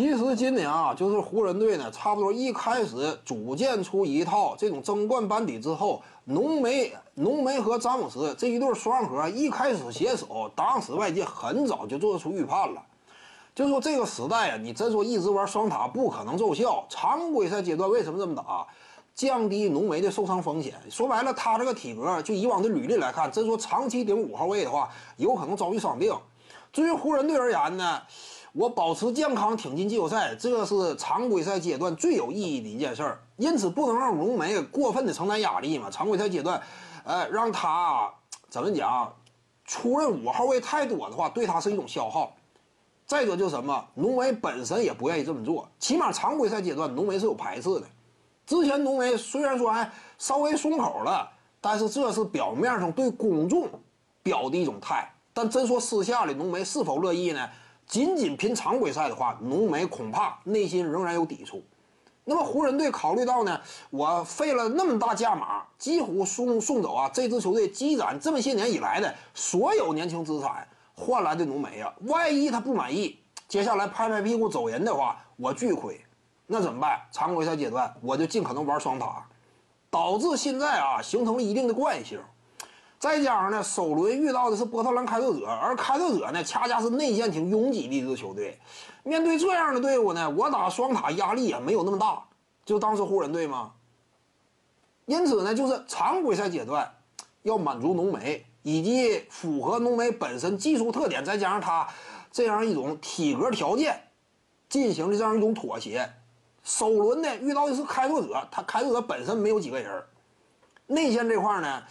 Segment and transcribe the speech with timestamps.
[0.00, 12.82] 其实今年啊，就是湖人队呢，差不多一开始组建出一套这种争冠班底之后，浓眉、浓眉和詹姆斯这一对双核一开始携手，当时外界很早就做出预判了，
[13.54, 16.82] 就说这个时代啊，你真说一直玩双塔不可能奏效。
[16.88, 18.66] 常规赛阶段为什么这么打？
[19.14, 20.72] 降低浓眉的受伤风险。
[20.88, 24.88] 说白了，他这个体格，就以往的履历来看，真说长期顶五号位的话，
[25.18, 26.10] 有可能遭遇伤病。
[26.72, 28.00] 至于湖人队而言呢？
[28.52, 33.20] 我保持健康挺进季后赛，这是常规赛阶段最有意义的一件事儿。
[33.36, 35.88] 因此，不能让浓眉过分的承担压力嘛。
[35.90, 36.60] 常规赛阶段，
[37.04, 38.12] 呃，让他
[38.48, 39.14] 怎么讲，
[39.64, 42.32] 出任五号位太多的话，对他是一种消耗。
[43.06, 45.68] 再者就是什么，浓眉本身也不愿意这么做。
[45.78, 47.82] 起码常规赛阶段，浓眉是有排斥的。
[48.46, 49.88] 之前浓眉虽然说还
[50.18, 53.68] 稍微松口了，但是这是表面上对公众
[54.24, 55.08] 表的一种态。
[55.32, 57.48] 但真说私下里，浓眉是否乐意呢？
[57.90, 61.60] 仅仅凭常规赛的话，浓眉恐怕内心仍然有抵触。
[62.22, 63.60] 那么湖人队考虑到呢，
[63.90, 76.00] 我费了那么大价码，几乎送送走啊这支球队积攒这么些年以来的所有年轻资产换来的浓眉啊，万一他不满意，接下来拍拍屁股走人的话，我巨亏。
[76.46, 77.00] 那怎么办？
[77.10, 79.26] 常规赛阶段我就尽可能玩双塔，
[79.90, 82.20] 导致现在啊形成了一定的惯性。
[83.00, 88.60] 再加上呢，首轮遇到的是波特兰开拓者，而开拓者呢，恰恰是内线挺拥挤的一支球队。
[89.02, 92.22] 面对这样的队伍呢，我打双塔压力也没有那么大。
[92.66, 93.72] 就当时湖人队嘛。
[95.06, 96.94] 因此呢，就是常规赛阶段
[97.42, 101.88] 要满足浓眉以及符合浓眉本身技术特点，再加上他
[102.30, 103.98] 这样一种体格条件，
[104.68, 106.06] 进行的这样一种妥协。
[106.62, 110.04] 首轮呢遇到的是开拓者，他开拓者本身没有几个人，
[110.86, 111.82] 内线这块呢。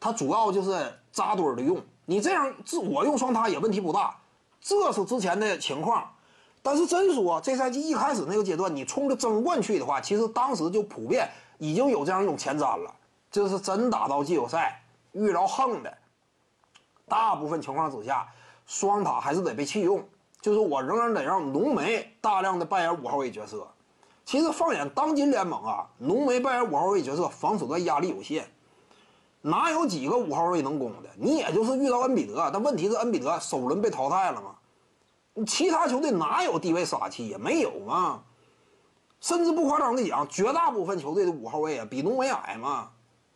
[0.00, 4.16] 它主要就是扎堆儿的用，你这样自我用双塔也问题不大，
[4.60, 6.08] 这是之前的情况。
[6.62, 12.94] 但是真说这赛季一开始那个阶段，你冲着争冠去的话，其实当时就普遍已经有这样一种前瞻了。
[13.30, 14.82] 这是真打到季后赛
[15.12, 15.98] 遇着横的，
[17.06, 18.26] 大部分情况之下，
[18.66, 20.06] 双塔还是得被弃用。
[20.40, 23.66] 就是我仍然得让浓眉大量的扮演五号位角色。
[24.24, 28.48] 其实放眼当今联盟啊，浓眉扮演五号位角色，防守端压力有限。
[29.40, 31.08] 哪有几个五号位能攻的？
[31.16, 34.56] 你也就是遇到恩比德，但问题是恩比德首轮被淘汰了嘛？
[35.46, 38.22] 其他球队哪有低位杀气也没有嘛？
[39.20, 42.90] 甚至不夸张的讲，绝大部分球队的五号位啊比浓眉矮嘛。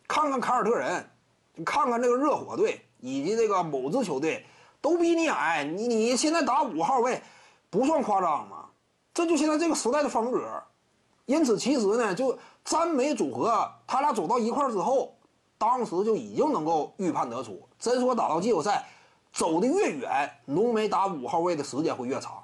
[0.05, 1.09] 看看凯尔特人，
[1.65, 4.45] 看看这个热火队以及这个某支球队
[4.81, 5.63] 都比你矮。
[5.63, 7.21] 你你现在打五号位
[7.69, 8.65] 不算夸张吗？
[9.13, 10.41] 这就现在这个时代的风格。
[11.25, 15.15] 因此，其实呢，就詹美组合他俩走到一块之后。
[15.57, 18.85] 当时就已经能够预判得出，真说打到季后赛，
[19.31, 22.43] 走的越远，浓眉打五号位的时间会越长。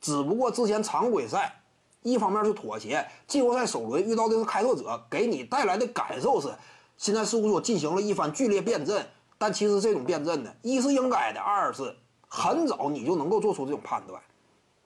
[0.00, 1.54] 只不过之前常规赛，
[2.02, 6.48] 一方面是妥协，季后赛首轮遇到的是开拓者，给你带来的感受是，
[6.96, 9.06] 现在似乎说进行了一番剧烈变阵。
[9.38, 11.96] 但其实这种变阵呢，一是应该的，二是
[12.28, 14.20] 很早你就能够做出这种判断。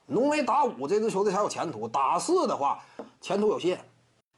[0.07, 2.79] 浓眉打五这支球队才有前途，打四的话，
[3.19, 3.83] 前途有限。